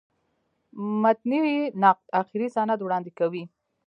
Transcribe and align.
متني 1.01 1.41
نقد 1.83 2.05
آخري 2.21 2.47
سند 2.55 2.79
وړاندي 2.83 3.11
کوي. 3.19 3.43